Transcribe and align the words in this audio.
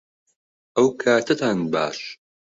ئەوکاتەتان 0.77 1.59
باش 1.73 1.99